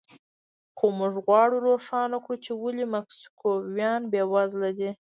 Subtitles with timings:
[0.77, 4.91] خو موږ غواړو روښانه کړو چې ولې مکسیکویان بېوزله دي.